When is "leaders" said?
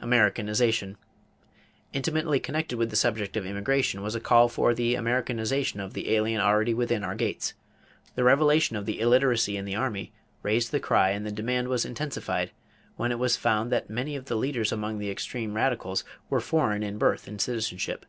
14.36-14.72